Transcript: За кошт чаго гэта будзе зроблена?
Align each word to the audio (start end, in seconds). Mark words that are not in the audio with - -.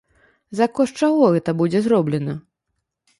За 0.59 0.67
кошт 0.79 0.93
чаго 1.07 1.27
гэта 1.35 1.55
будзе 1.59 1.79
зроблена? 1.89 2.33